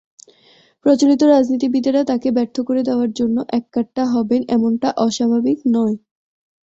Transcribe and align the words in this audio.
প্রচলিত 0.85 1.21
রাজনীতিবিদেরা 1.25 2.01
তাঁকে 2.03 2.29
ব্যর্থ 2.31 2.55
করে 2.61 2.81
দেওয়ার 2.83 3.09
জন্য 3.13 3.37
এককাট্টা 3.59 4.03
হবেন—এমনটা 4.13 4.89
অস্বাভাবিক 4.97 5.59
নয়। 5.67 5.95